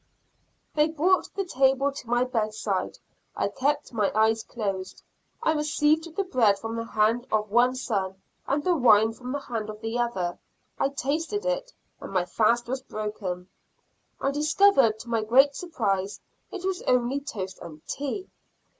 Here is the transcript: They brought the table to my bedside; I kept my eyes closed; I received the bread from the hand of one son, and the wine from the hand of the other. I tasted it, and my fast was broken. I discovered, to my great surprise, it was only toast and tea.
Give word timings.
They 0.73 0.87
brought 0.87 1.29
the 1.35 1.45
table 1.45 1.91
to 1.91 2.07
my 2.09 2.23
bedside; 2.23 2.97
I 3.35 3.49
kept 3.49 3.93
my 3.93 4.11
eyes 4.15 4.41
closed; 4.41 5.03
I 5.43 5.51
received 5.53 6.15
the 6.15 6.23
bread 6.23 6.57
from 6.57 6.75
the 6.75 6.85
hand 6.85 7.27
of 7.31 7.51
one 7.51 7.75
son, 7.75 8.15
and 8.47 8.63
the 8.63 8.75
wine 8.75 9.13
from 9.13 9.31
the 9.31 9.41
hand 9.41 9.69
of 9.69 9.79
the 9.79 9.99
other. 9.99 10.39
I 10.79 10.89
tasted 10.89 11.45
it, 11.45 11.71
and 11.99 12.11
my 12.11 12.25
fast 12.25 12.67
was 12.67 12.81
broken. 12.81 13.47
I 14.19 14.31
discovered, 14.31 14.97
to 15.01 15.09
my 15.09 15.21
great 15.21 15.55
surprise, 15.55 16.19
it 16.49 16.65
was 16.65 16.81
only 16.87 17.19
toast 17.19 17.59
and 17.61 17.85
tea. 17.85 18.27